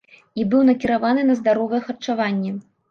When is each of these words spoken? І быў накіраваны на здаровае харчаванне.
І 0.43 0.45
быў 0.53 0.61
накіраваны 0.69 1.27
на 1.29 1.39
здаровае 1.43 1.85
харчаванне. 1.89 2.61